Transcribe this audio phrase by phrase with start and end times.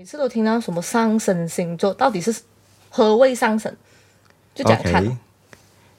[0.00, 2.34] 每次都听到什么上升星座，到底是
[2.88, 3.70] 何谓上升？
[4.54, 5.04] 就讲看。
[5.04, 5.14] Okay.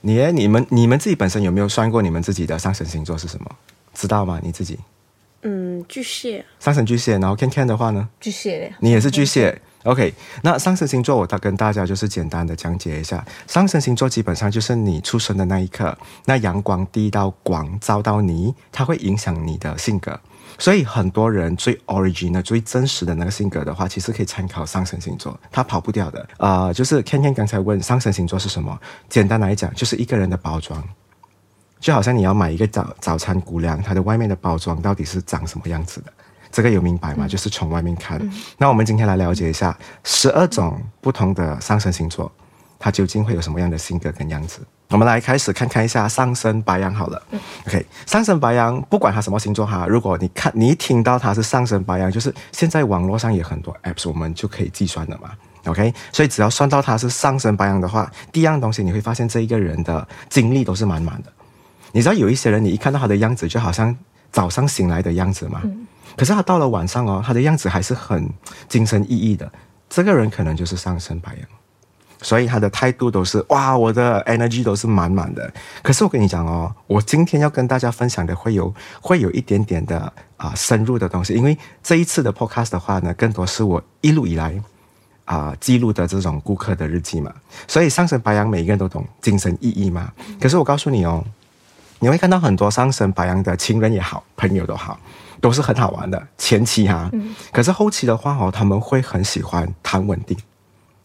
[0.01, 3.56] 你你们你们自己本身有没有算过你们自己的上升星座是什么？
[3.93, 4.40] 知道吗？
[4.42, 4.79] 你自己？
[5.43, 6.46] 嗯，巨蟹。
[6.59, 8.07] 上升巨蟹，然后 Ken Ken 的话呢？
[8.20, 8.73] 巨蟹。
[8.80, 9.62] 你也是巨蟹。
[9.84, 10.14] OK，
[10.44, 20.20] 那上升星座我跟大家就是简单的讲解一下，上升星座基本上就是你出生的那一刻，那阳光第一道光照到你，它会影响你的性格。
[20.59, 26.22] 所以很多人最 original 的、最真实的那个性格的话，其实可以参考上升星座，它跑不掉的。
[26.38, 28.80] 啊、呃，就是 Ken Ken 刚才问上升星座是什么？
[29.09, 30.88] 简单来讲，就是一个人的包装，
[31.81, 36.13] 就好像你要买一个早早餐谷粮，它的外面的包装到底是长什么样子的？
[36.52, 37.26] 这个有明白吗？
[37.26, 38.20] 嗯、就是从外面看。
[38.22, 42.31] 嗯、那我们今天来了解一下十二种不同的上升星座，
[42.77, 44.59] 它究竟会有什么样的性格跟样子？
[44.89, 47.23] 我们来开始看看一下上升白羊好了。
[47.31, 55.31] 嗯、OK，上升白羊不管他什么星座哈，如果你看你一听到他是上升白羊，就是现在网络上有很多 apps，我们就可以计算了嘛。
[55.66, 61.31] OK，所以只要算到他是上升白羊的话，第一样东西你会发现这一个人的精力都是满满的。
[61.92, 63.95] 你知道有一些人，你一看到他的样子，就好像
[64.31, 65.61] 早上醒来的样子嘛。
[65.64, 68.30] 嗯、可是他到了晚上哦，他的样子还是很
[68.67, 69.52] 精神奕奕的。
[69.89, 71.47] 这个人可能就是上升白羊。
[72.23, 75.52] 所以他的态度都是哇，我的 energy 都是满满的。
[75.81, 79.97] 可是我跟你讲哦，我今天要跟大家分享的会有会有一点点的
[80.38, 84.53] 啊、呃、深入的东西，因为这一次的 podcast 的话呢，更多是我一路以来
[85.25, 87.34] 啊、呃、记录的这种顾客的日记嘛。
[87.67, 90.14] 所以上升白羊每一个人都懂精神意义嘛。
[90.39, 91.25] 可是我告诉你哦，
[92.02, 94.99] 你会看到很多上升白羊的情人也好，朋友都好，
[95.39, 97.09] 都是很好玩的前期哈。
[97.53, 100.35] 可是后期的话哦，他们会很喜欢谈稳定。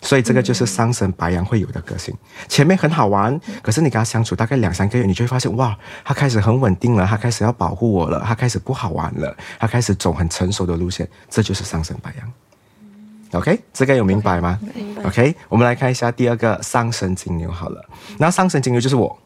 [0.00, 2.14] 所以这个就是上升白羊会有的个性，
[2.48, 12.33] 前面很好玩，可是你跟他相处大概两三个月，你就会发现哇，他开始很稳定了，他开始要保护我了，他开始不好玩了，他开始走很成熟的路线，这就是上升白羊。
[13.33, 14.58] OK，这个有明白吗
[15.05, 17.84] ？OK，我们来看一下第二个上升金牛好了，
[18.19, 19.19] 那上升金牛就是我。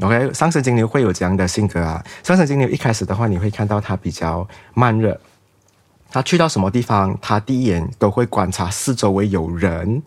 [0.00, 5.18] OK，上升金牛会有这样的性格啊，上升金牛一开始的话，你会看到他比较慢热。
[6.10, 10.02] 他去到什么地方，他第一眼都会观察四周围有人，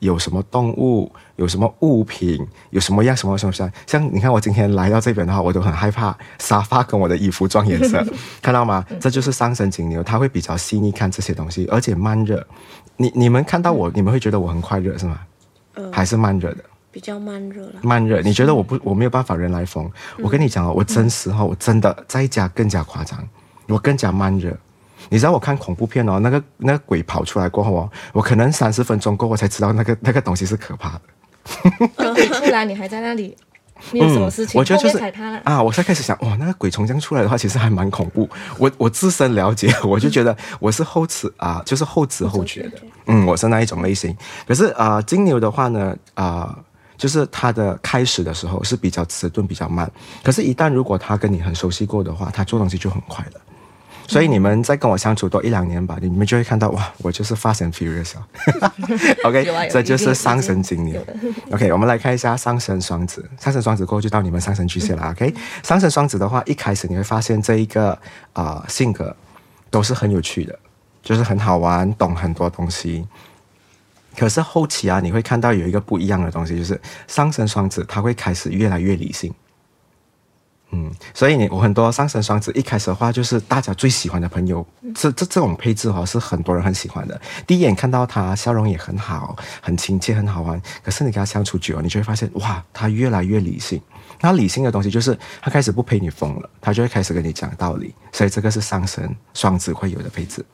[0.00, 3.70] 有什么动物，有什么物品，有什么样什么什么像。
[3.86, 8.04] 像你看，我今天来到这边的话，我都很害怕沙发跟我的衣服撞颜色，
[8.42, 8.84] 看到吗？
[9.00, 12.46] 这就是上升金牛，他会比较细腻看这些东西，而且慢热。
[12.96, 15.20] 你你们看到我，你们会觉得我很快热是吗？
[15.74, 16.64] 呃，还是慢热的？
[16.96, 17.72] 比较慢热了。
[17.82, 19.86] 慢热，你觉得我不我没有办法人来疯？
[20.22, 23.22] 我跟你讲哦，我真实哈，我真的在家更加夸张，
[23.68, 24.56] 我更加慢热。
[25.10, 31.00] 你知道我看恐怖片哦，那个那个鬼跑出来过后哦，我可能三十分钟过后我才知道那个那个东西是可怕的。
[32.40, 33.36] 不然你还在那里，
[33.90, 34.58] 你有什么事情？
[34.58, 34.96] 嗯、我觉得就是
[35.44, 38.26] 啊，我才开始想，哇，那个鬼从这样出来的话，其实还蛮恐怖。
[38.56, 42.80] 我我自身了解， 我就觉得我是后知啊，就是后知后觉的。
[43.08, 44.16] 嗯，我是那一种类型。
[44.48, 46.58] 可是啊，金牛的话呢，啊，
[46.96, 49.90] 就是他的开始的时候是比较迟钝、比较慢。
[50.22, 53.40] 可是，一旦如果他跟你很熟悉过的话，他做东西就很快了。
[54.08, 58.12] 所以你们再跟我相处多一两年吧，你们就会看到哇，我就是 fast and furious。
[59.26, 61.04] OK，这就是上升金牛。
[61.50, 63.28] OK，我们来看一下上升双子。
[63.40, 65.10] 上升双子过后就到你们上升巨蟹了。
[65.10, 67.90] OK，上升双子的话，一开始你会发现这一个
[68.32, 69.14] 啊、呃、性格
[69.70, 70.56] 都是很有趣的，
[71.02, 73.04] 就是很好玩，懂很多东西。
[74.16, 79.32] 可是后期啊，你会看到有一个不一样的东西，就是上升双子他会开始越来越理性。
[80.72, 84.66] 嗯，所以你我很多上升双子一开始的话，就是大家最喜欢的朋友，
[84.96, 87.18] 这这这种配置哈，是很多人很喜欢的。
[87.46, 90.60] 第一眼看到他，笑容也很好，很亲切，很好玩。
[90.82, 93.80] 可是你跟他相处久了，你就会发现，哇，他越来越理性。
[94.20, 97.94] 那理性的东西就是他开始不陪你疯了，他就会开始跟你讲道理。
[98.10, 100.44] 所以这个是上升双子会有的配置。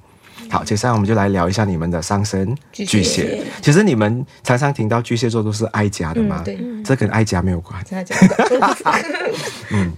[0.52, 3.42] 好，接下来我们就来聊一下你们的上升巨蟹。
[3.62, 6.42] 其实你们常常听到巨蟹座都是爱家的吗？
[6.42, 7.82] 嗯、对，这跟爱家没有关。
[9.72, 9.90] 嗯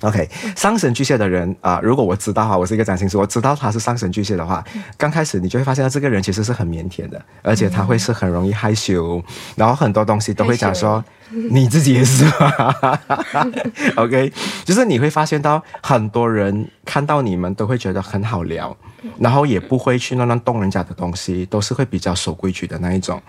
[0.00, 4.64] ，OK，上神巨蟹的人啊、呃，如果我知道哈，我是一个占星师，我知道他是上神巨蟹的话，
[4.96, 9.22] 刚开始你就会发现这个人其实是很腼腆的，而且他会是很容易害羞，
[9.56, 11.04] 然后很多东西都会讲说。
[11.50, 12.96] 你自己也是吗？
[13.96, 14.32] OK，
[14.64, 18.76] 就是你会发现到很多人看到你们都会觉得很好聊，
[19.18, 23.20] 然后也不会去乱乱动人家的东西，都是会比较守规矩的那一种。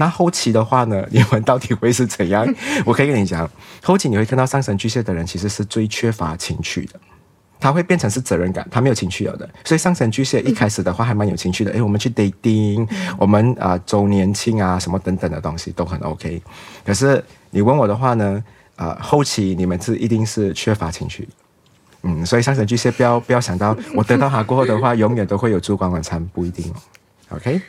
[0.00, 2.46] 那后期的话呢，你们到底会是怎样？
[2.86, 3.48] 我可以跟你讲，
[3.84, 6.98] 后期你会看到上升巨蟹的人其实是最缺乏情趣的。
[7.60, 11.70] 他会变成是责任感，他没有情趣有的，所以上升巨蟹一开始的话还蛮有情趣的。
[11.72, 12.88] 诶、我们去 dating，
[13.18, 16.40] 我们啊周年庆啊什么等等的东西都很 OK。
[16.86, 18.42] 可是你问我的话呢，
[18.76, 21.28] 啊、后期你们是一定是缺乏情趣，
[22.04, 27.36] 嗯，所以上升巨蟹不要不要想到我得到他过后的话， 永远都会有烛光晚餐，不一定哦。
[27.36, 27.60] OK，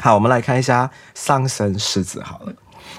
[0.00, 2.52] 好，我们来看一下上升狮子好了。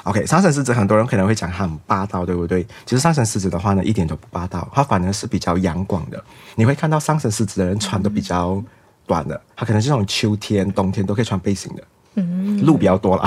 [0.04, 2.63] OK，上升狮子很多人可能会讲他很霸道，对不对？
[2.86, 6.24] 其实上升狮子的话呢，一点都不霸道，它反而是比较阳光的。
[6.56, 8.62] 你会看到上升狮子的人穿的比较
[9.07, 11.84] 短的，他可能是那种秋天、冬天都可以穿背心的。
[12.16, 13.24] 嗯，路比较多了。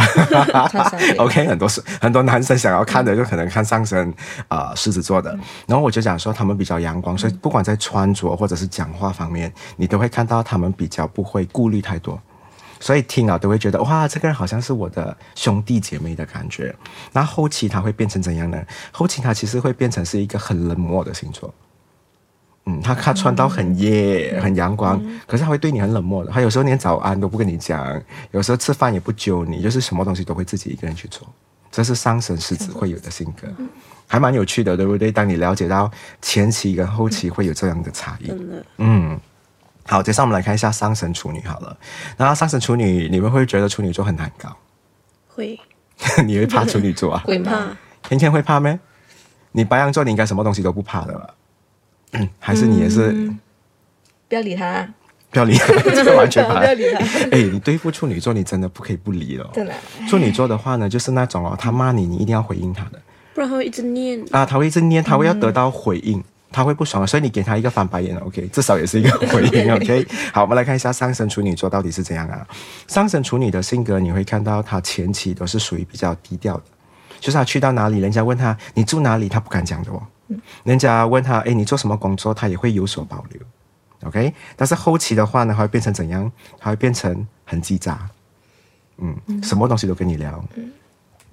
[1.19, 4.09] OK，很多是很多男生想要看的，就可能看上身
[4.49, 5.37] 啊、呃、狮子座的。
[5.67, 12.21] 然后我就讲说他们比较阳光，所以不管在穿着或者是讲话方面，你都会看到他们比较不会顾虑太多。
[12.83, 16.75] 所以听啊都会觉得哇，这个人好像是我的兄弟姐妹的感觉。
[17.13, 18.61] 那后期他会变成怎样呢？
[18.91, 21.55] 后期他其实会变成是一个很冷漠的星座。
[22.67, 26.33] 嗯，他他穿到很耶，很阳光，可是他会对你很冷漠的。
[26.33, 28.03] 他有时候连早安都不跟你讲，
[28.33, 31.25] 有时候吃饭也不揪你，就是什么东西都会自己一个人去做。
[31.71, 33.47] 这是上升狮子会有的性格，
[34.09, 35.13] 还蛮有趣的，对不对？
[35.13, 35.89] 当你了解到
[36.21, 38.33] 前期跟后期会有这样的差异，
[38.79, 39.21] 嗯。
[39.87, 41.77] 好，接下来我们来看一下上升处女好了。
[42.17, 44.57] 然后上升处女，你们会觉得处女座很难搞？
[45.29, 45.59] 会。
[46.25, 47.23] 你会怕处女座啊？
[47.25, 47.69] 会怕。
[48.03, 48.79] 天天会怕咩？
[49.53, 51.29] 你白羊座，你应该什么东西都不怕的吧？
[52.13, 53.13] 嗯， 还是你也是？
[53.13, 53.39] 嗯、
[54.29, 54.89] 不要理他。
[55.31, 56.59] 不要理他， 这个完全怕。
[56.61, 56.99] 不要理他。
[57.31, 59.49] 哎，你对付处女座，你真的不可以不理了。
[59.53, 59.73] 真的。
[60.09, 63.01] 处女座的话呢，就是那种哦，他骂你，你一定要回应他的。
[63.35, 64.23] 不然他会一直念。
[64.31, 66.19] 啊，他会一直念，他会要得到回应。
[66.19, 70.07] 嗯他会不爽，所以你给他一个翻白眼，OK，至少也是一个回应， OK。
[70.33, 72.47] 好，我们来看一下上升处女座到底是怎样啊？
[72.87, 76.65] 上升处女的性格，你会看到他前期都是属于比较低调的，
[77.19, 80.03] 就是他去到哪里，人家问他你住哪里，他不敢讲的哦。
[80.65, 83.41] 人家问他，哎，你做什么工作，他也会有所保留
[84.09, 84.33] ，OK。
[84.57, 86.31] 但是后期的话呢，他会变成怎样？
[86.59, 87.97] 他会变成很叽喳，
[88.99, 90.43] 嗯，什么东西都跟你聊。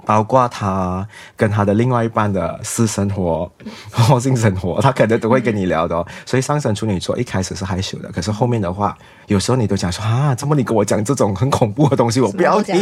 [0.06, 3.52] 包括他跟他的另外一半的私生活、
[4.20, 6.06] 性生活，他可能都会跟你聊的哦。
[6.26, 8.98] 所以上升处女座一开始是害羞的，可是后面的话，
[9.28, 12.76] 有时候你都讲说啊，怎么你跟我讲这种很恐怖的东西，我不要听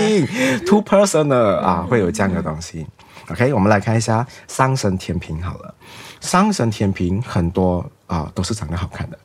[0.66, 2.86] ，too personal 啊，会有这样的东西。
[3.30, 5.76] OK，我们来看一下上升天平好了，
[6.22, 9.18] 上升天平很多啊都是长得好看的。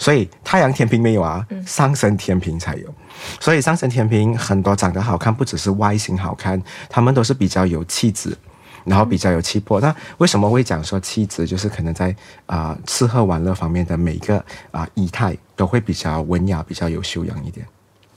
[0.00, 2.94] 所以太阳天平没有啊，上升天平才有。
[3.38, 8.34] 所以上升天平很多长得好看，不只是外形好看，他们都是比较有气质，
[8.84, 9.78] 然后比较有气魄。
[9.78, 11.46] 那为什么会讲说气质？
[11.46, 12.08] 就是可能在
[12.46, 17.66] 啊、呃、吃喝玩乐方面的每一个啊仪态都会比较文雅，比较有修养一点。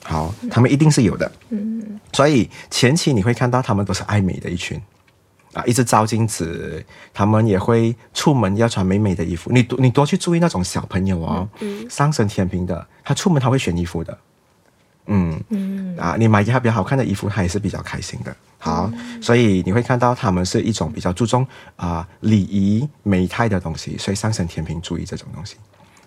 [0.06, 1.30] 好，他们一定是有的。
[1.50, 4.82] 嗯，所以前期你会看到他们都是爱美的一群。
[5.54, 6.84] 啊，一直照镜子，
[7.14, 9.52] 他们也会出门要穿美美的衣服。
[9.52, 14.18] 你多你多去注意那种小朋友哦，嗯、上升天平的，他出门他会选衣服的，
[15.06, 18.36] 嗯嗯啊，你买给他比较好看的衣服，他也是比较开心的。
[18.58, 21.46] 好，嗯、所以你会看到他们是一种比较注重
[21.76, 25.58] 啊礼仪美态的东西，所以上升天平注意这种东西。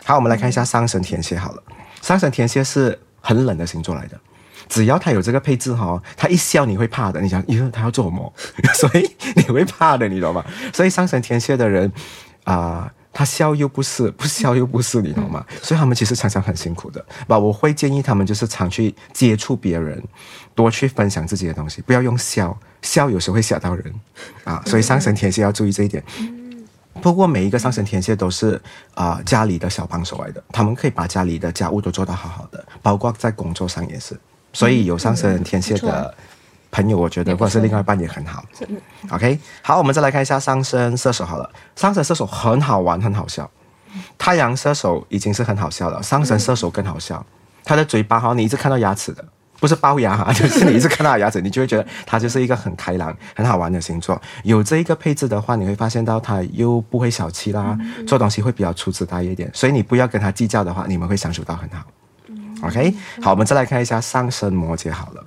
[0.04, 1.62] 好，我们来看一下上升天蝎好了，
[2.02, 4.18] 上升天蝎是很冷的星座来的。
[4.68, 7.20] 只要他有这个配置哈，他一笑你会怕的。
[7.20, 8.32] 你想，咦，他要做什么？
[8.74, 10.44] 所以你会怕的，你懂吗？
[10.72, 11.90] 所以上升天蝎的人
[12.44, 15.44] 啊、他笑又不是，不笑又不是，你懂吗？
[15.62, 17.04] 所以他们其实常常很辛苦的。
[17.26, 20.02] 吧，我会建议他们就是常去接触别人，
[20.54, 23.92] 多去分享自己的东西，不要用笑，笑有时候会吓到人
[24.44, 24.62] 啊。
[24.66, 26.02] 所以上升天蝎要注意这一点。
[27.02, 28.60] 不过每一个上升天蝎都是
[28.94, 34.18] 啊、家里的小帮手来的，他们可以把家里的家务都做得好好的，包括在工作上也是。
[34.56, 36.14] 所以有上升天蝎的
[36.70, 38.42] 朋友，我觉得或者是另外一半也很好。
[39.10, 41.50] OK，好，我们再来看一下上升射手好了。
[41.74, 43.50] 上升射手很好玩，很好笑。
[44.16, 47.24] 太阳射手已经是很好笑了，上升射手更好笑。
[47.64, 49.24] 他的嘴巴哈，你一直看到牙齿的，
[49.60, 54.20] 不是龅牙哈， 就是你一直看到牙齿，你就会觉得他就是一个很开朗、很好玩的星座。
[54.42, 59.50] 有这一个配置的话，你会发现到他又不会小气啦，做东西会比较粗枝大叶一点。
[59.52, 61.84] 所以你不要跟他计较的话，你们会相处到很好。
[62.66, 64.92] OK，好，我们再来看一下上升摩羯。
[64.92, 65.24] 好了，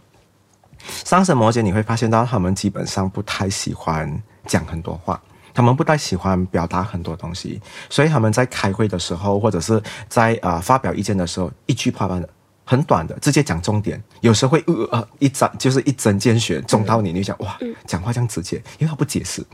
[1.05, 5.22] 上升摩羯你会发现到他们基本上不太喜欢讲很多话，
[5.53, 12.29] 他们不太喜欢表达很多东西，所以他们在开会的时候或者是在啊、呃、发表意见的时候，一句话般的
[12.65, 19.46] 很短的，直接讲重点，有时候会呃呃一针就是一针见血，中到你，你就想哇，讲话这样直接，因为他不解释。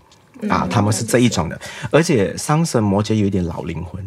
[0.49, 1.57] 啊，他们是这一种的，
[1.89, 4.05] 而且上升摩羯有一点老灵魂。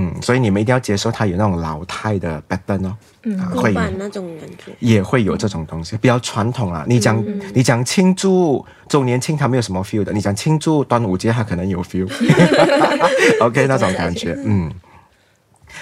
[0.00, 6.84] 嗯，所以你们一定要接受他有那种老态的 pattern 哦，嗯，会有那种感觉，也会有这种东西，比较传统啊。
[6.86, 12.08] 你讲、嗯、你讲庆祝周年庆，他没有什么 feel 的；你讲庆祝端午节，他可能有 feel。
[13.42, 14.72] OK，那种感觉，嗯。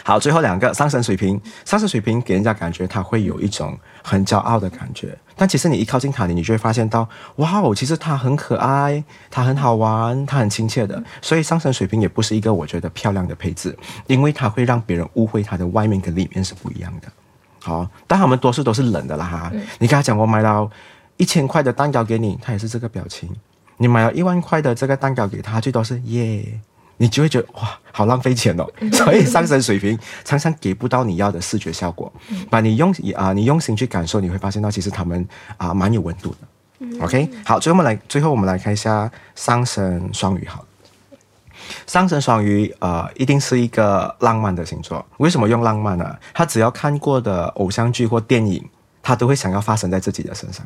[0.02, 11.02] 好，最后两个上升水瓶，上升水瓶给人家感觉他会有一种很骄傲的感觉，但其实你一靠近他，你就会发现到，哇哦，其实他很可爱，他很好玩，他很亲切的。
[11.20, 13.76] 所以上升水瓶也不是一个我觉得漂亮的配置，
[14.06, 17.08] 因为它会让别人误会他的外面跟里面是不一样的。
[17.62, 19.50] 好，但他们多数都是冷的啦哈。
[19.52, 20.70] 嗯、你跟他讲我买了
[21.16, 23.28] 一千块的蛋糕给你，他也是这个表情。
[23.78, 26.60] 你买了一万块的这个蛋糕给他，最多是耶，
[26.96, 28.66] 你就会觉得哇，好浪费钱哦。
[28.92, 32.12] 所以上升水平常常给不到你要的视觉效果。
[32.50, 35.26] 把你用啊，你用心去感受，你会发现到其实他们
[35.56, 36.36] 啊蛮有温度的。
[36.78, 40.64] 嗯、OK，好，最后我们来，最后我们来看一下上升双鱼，好。
[41.86, 45.04] 上升双鱼，呃，一定是一个浪漫的星座。
[45.16, 46.16] 为什么用浪漫呢？
[46.32, 48.64] 他只要看过的偶像剧或电影，
[49.02, 50.64] 他都会想要发生在自己的身上。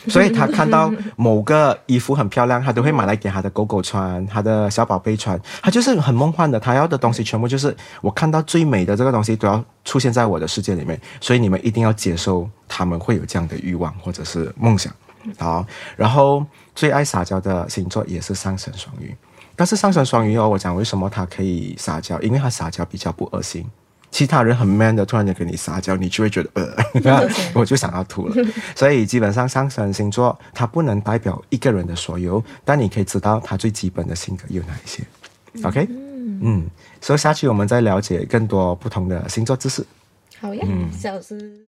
[0.06, 5.38] 所以他看到某个衣服很漂亮，他都会买来给他的狗狗穿，他的小宝贝穿。
[5.60, 10.98] 他就是很梦幻的，他要的东西全部就是我看到最美的这个东西都要出现在我的世界里面。
[11.20, 14.92] 所以你们一定要接受他们会有这样的欲望或者是梦想。
[15.36, 19.14] 好，然后最爱撒娇的星座也是上升双鱼。
[19.56, 22.18] 但是上升双鱼哦，我讲为什么他可以撒娇？
[22.20, 23.68] 因为他撒娇比较不恶心。
[24.10, 28.34] 其他人很 man 的，突然间跟你撒娇，你就会觉得呃， 我就想要吐了。
[28.74, 35.02] 所以基本上上升星座它不能代表一个人的所有，但你可以知道他最基本的性格有哪一些。
[35.62, 35.86] OK，
[36.42, 36.68] 嗯，
[37.00, 39.84] 所以下期我们再了解更多不同的星座知识。
[40.40, 41.67] 好呀，嗯、小师。